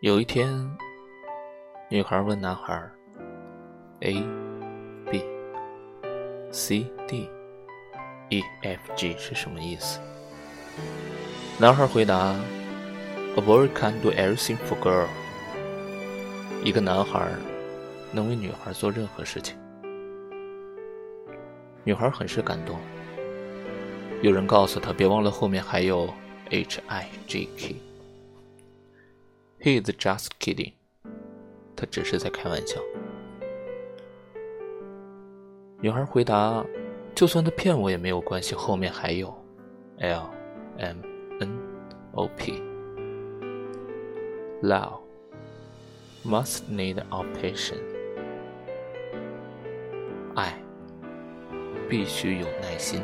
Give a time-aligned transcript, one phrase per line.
[0.00, 0.46] 有一天，
[1.88, 2.78] 女孩问男孩
[4.00, 4.22] ：“A、
[5.10, 5.24] B、
[6.52, 7.30] C、D、
[8.28, 9.98] E、F、G 是什么意思？”
[11.58, 12.34] 男孩回答
[13.36, 15.06] ：“A boy can do everything for girl。”
[16.62, 17.30] 一个男孩
[18.12, 19.56] 能为女孩做任何事情。
[21.84, 22.78] 女孩很是感动。
[24.20, 26.12] 有人告诉她：“别忘了后面还有
[26.50, 27.76] H I J K。”
[29.66, 30.74] He is just kidding。
[31.74, 32.80] 他只是在开玩笑。
[35.80, 36.64] 女孩回答
[37.16, 39.26] ：“就算他骗我也没有关系，后面还有
[39.98, 40.30] L
[40.78, 40.98] M
[41.40, 41.58] N
[42.12, 42.62] O P。
[44.62, 45.00] Love
[46.24, 47.82] must need a patience。
[50.36, 50.56] 爱
[51.88, 53.02] 必须有耐心。